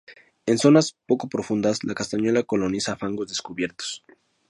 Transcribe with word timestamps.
En 0.47 0.57
zonas 0.57 0.97
poco 1.05 1.29
profundas 1.29 1.83
la 1.83 1.93
castañuela 1.93 2.41
coloniza 2.41 2.95
fangos 2.95 3.27
descubiertos. 3.27 4.03